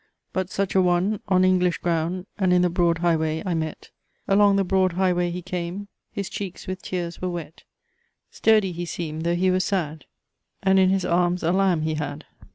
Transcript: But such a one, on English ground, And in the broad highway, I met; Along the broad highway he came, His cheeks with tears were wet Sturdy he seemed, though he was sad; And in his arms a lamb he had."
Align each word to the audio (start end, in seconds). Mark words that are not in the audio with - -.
But 0.33 0.49
such 0.49 0.73
a 0.73 0.81
one, 0.81 1.19
on 1.27 1.45
English 1.45 1.77
ground, 1.77 2.25
And 2.39 2.51
in 2.51 2.63
the 2.63 2.71
broad 2.71 2.97
highway, 2.97 3.43
I 3.45 3.53
met; 3.53 3.91
Along 4.27 4.55
the 4.55 4.63
broad 4.63 4.93
highway 4.93 5.29
he 5.29 5.43
came, 5.43 5.89
His 6.11 6.27
cheeks 6.27 6.65
with 6.65 6.81
tears 6.81 7.21
were 7.21 7.29
wet 7.29 7.61
Sturdy 8.31 8.71
he 8.71 8.85
seemed, 8.87 9.21
though 9.25 9.35
he 9.35 9.51
was 9.51 9.63
sad; 9.63 10.05
And 10.63 10.79
in 10.79 10.89
his 10.89 11.05
arms 11.05 11.43
a 11.43 11.51
lamb 11.51 11.83
he 11.83 11.93
had." 11.93 12.25